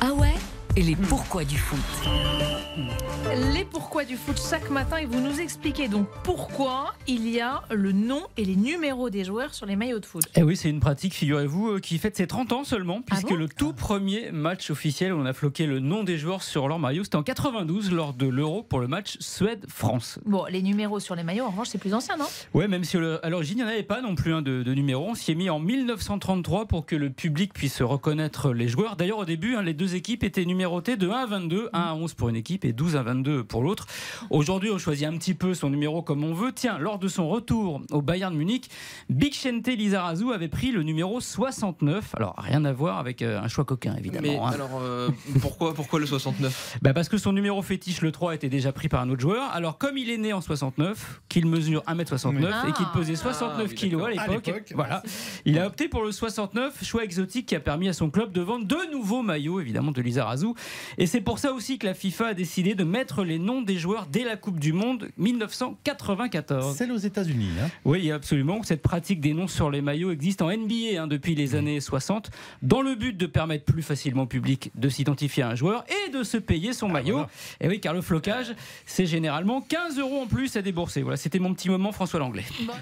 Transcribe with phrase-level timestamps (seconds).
[0.00, 0.19] Ah ouais
[0.76, 1.80] Et les pourquoi du foot
[3.54, 7.62] Les pourquoi du foot chaque matin et vous nous expliquez donc pourquoi il y a
[7.72, 10.22] le nom et les numéros des joueurs sur les maillots de foot.
[10.36, 13.34] Eh oui, c'est une pratique, figurez-vous, euh, qui fête ses 30 ans seulement, puisque bon
[13.34, 16.78] le tout premier match officiel où on a floqué le nom des joueurs sur leur
[16.78, 20.20] maillot, c'était en 92 lors de l'Euro pour le match Suède-France.
[20.24, 22.26] Bon, les numéros sur les maillots, en revanche, c'est plus ancien, non?
[22.54, 24.62] Ouais, même si euh, à l'origine, il n'y en avait pas non plus un de,
[24.62, 25.08] de numéro.
[25.08, 28.94] On s'y est mis en 1933 pour que le public puisse reconnaître les joueurs.
[28.94, 32.14] D'ailleurs, au début, hein, les deux équipes étaient de 1 à 22, 1 à 11
[32.14, 33.86] pour une équipe et 12 à 22 pour l'autre.
[34.30, 36.52] Aujourd'hui, on choisit un petit peu son numéro comme on veut.
[36.52, 38.70] Tiens, lors de son retour au Bayern Munich,
[39.08, 39.34] Big
[39.66, 42.14] Lizarazu avait pris le numéro 69.
[42.14, 44.22] Alors, rien à voir avec euh, un choix coquin, évidemment.
[44.22, 44.50] Mais hein.
[44.54, 48.48] alors, euh, pourquoi, pourquoi le 69 Bah parce que son numéro fétiche, le 3, était
[48.48, 49.50] déjà pris par un autre joueur.
[49.52, 52.46] Alors, comme il est né en 69, qu'il mesure 1m69 Oui.
[52.68, 55.02] et qu'il pesait Ah, 69 oui, kilos à l'époque, voilà,
[55.44, 58.40] il a opté pour le 69, choix exotique qui a permis à son club de
[58.40, 60.49] vendre deux nouveaux maillots, évidemment, de Lizarazu.
[60.98, 63.76] Et c'est pour ça aussi que la FIFA a décidé de mettre les noms des
[63.78, 66.76] joueurs dès la Coupe du Monde 1994.
[66.76, 67.50] Celle aux États-Unis.
[67.62, 67.68] Hein.
[67.84, 68.62] Oui, absolument.
[68.62, 72.30] Cette pratique des noms sur les maillots existe en NBA hein, depuis les années 60,
[72.62, 76.10] dans le but de permettre plus facilement au public de s'identifier à un joueur et
[76.10, 77.14] de se payer son maillot.
[77.14, 77.30] voilà.
[77.60, 78.54] Et oui, car le flocage,
[78.86, 81.02] c'est généralement 15 euros en plus à débourser.
[81.02, 82.44] Voilà, c'était mon petit moment François Langlais.
[82.62, 82.72] Bon.